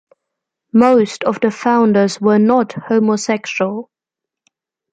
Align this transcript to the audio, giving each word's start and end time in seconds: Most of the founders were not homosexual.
Most 0.73 1.23
of 1.25 1.41
the 1.41 1.51
founders 1.51 2.19
were 2.19 2.39
not 2.39 2.73
homosexual. 2.73 3.91